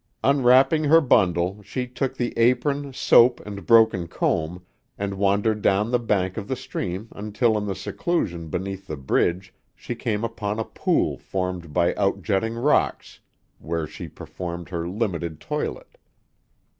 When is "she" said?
1.61-1.85, 9.75-9.93, 13.85-14.07